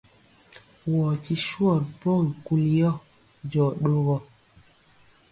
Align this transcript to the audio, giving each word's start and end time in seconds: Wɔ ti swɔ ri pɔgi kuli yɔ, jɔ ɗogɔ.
Wɔ 0.91 1.03
ti 1.23 1.33
swɔ 1.47 1.69
ri 1.81 1.87
pɔgi 2.01 2.33
kuli 2.45 2.69
yɔ, 2.79 2.91
jɔ 3.51 3.65
ɗogɔ. 3.81 4.17